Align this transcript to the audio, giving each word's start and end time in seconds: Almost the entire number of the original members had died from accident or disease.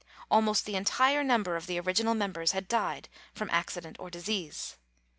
Almost 0.31 0.65
the 0.65 0.75
entire 0.75 1.23
number 1.23 1.55
of 1.55 1.67
the 1.67 1.79
original 1.79 2.15
members 2.15 2.53
had 2.53 2.67
died 2.67 3.07
from 3.35 3.51
accident 3.51 3.97
or 3.99 4.09
disease. 4.09 4.77